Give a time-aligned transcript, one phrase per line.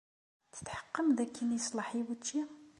[0.55, 2.41] Tetḥeqqem dakken yeṣleḥ i wučči?